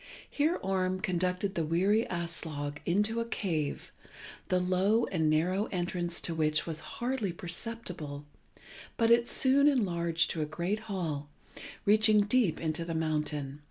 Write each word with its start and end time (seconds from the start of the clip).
Here 0.27 0.55
Orm 0.63 0.99
conducted 0.99 1.53
the 1.53 1.63
weary 1.63 2.07
Aslog 2.09 2.79
into 2.87 3.19
a 3.19 3.27
cave, 3.29 3.91
the 4.47 4.59
low 4.59 5.05
and 5.05 5.29
narrow 5.29 5.65
entrance 5.67 6.19
to 6.21 6.33
which 6.33 6.65
was 6.65 6.79
hardly 6.97 7.31
perceptible, 7.31 8.25
but 8.97 9.11
it 9.11 9.27
soon 9.27 9.67
enlarged 9.67 10.31
to 10.31 10.41
a 10.41 10.47
great 10.47 10.79
hall, 10.89 11.29
reaching 11.85 12.21
deep 12.21 12.59
into 12.59 12.83
the 12.83 12.95
mountain. 12.95 13.59